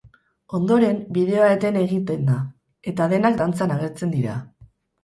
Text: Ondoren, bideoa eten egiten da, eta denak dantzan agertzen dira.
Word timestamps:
Ondoren, 0.59 0.95
bideoa 1.17 1.51
eten 1.57 1.77
egiten 1.83 2.27
da, 2.33 2.41
eta 2.95 3.11
denak 3.15 3.41
dantzan 3.45 3.79
agertzen 3.79 4.19
dira. 4.19 4.43